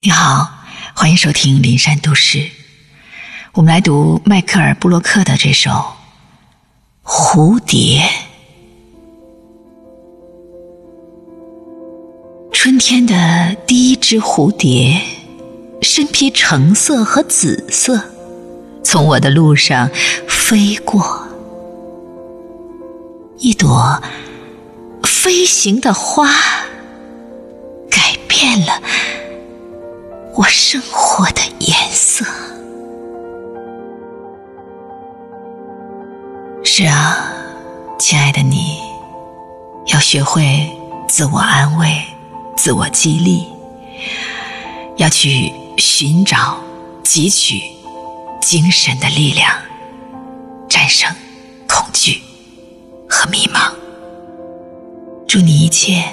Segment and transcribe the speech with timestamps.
[0.00, 0.48] 你好，
[0.94, 2.48] 欢迎收听林山都市。
[3.54, 5.70] 我们来读迈克尔·布洛克的这首
[7.02, 8.00] 《蝴蝶》。
[12.52, 15.02] 春天的第一只蝴蝶，
[15.82, 18.00] 身披橙色和紫色，
[18.84, 19.90] 从我的路上
[20.28, 21.26] 飞过。
[23.38, 24.00] 一朵
[25.02, 26.28] 飞行的花，
[27.90, 28.80] 改变了。
[30.38, 32.24] 我生活的颜色。
[36.62, 37.32] 是啊，
[37.98, 38.78] 亲爱的你，
[39.86, 40.70] 要学会
[41.08, 42.04] 自我安慰、
[42.56, 43.48] 自我激励，
[44.96, 46.56] 要去寻找、
[47.02, 47.60] 汲取
[48.40, 49.50] 精神的力量，
[50.68, 51.12] 战胜
[51.66, 52.22] 恐惧
[53.08, 53.72] 和迷茫。
[55.26, 56.04] 祝你一切